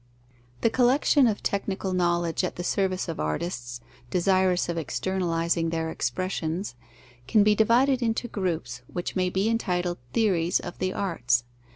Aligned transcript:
_The 0.61 0.71
collection 0.71 1.27
of 1.27 1.43
technical 1.43 1.93
knowledge 1.93 2.43
at 2.43 2.55
the 2.55 2.63
service 2.63 3.07
of 3.07 3.19
artists 3.19 3.81
desirous 4.09 4.67
of 4.67 4.75
externalizing 4.75 5.69
their 5.69 5.91
expressions, 5.91 6.73
can 7.27 7.43
be 7.43 7.53
divided 7.53 8.01
into 8.01 8.27
groups, 8.27 8.81
which 8.87 9.15
may 9.15 9.29
be 9.29 9.47
entitled 9.47 9.99
theories 10.11 10.59
of 10.59 10.79
the 10.79 10.91
arts. 10.91 11.43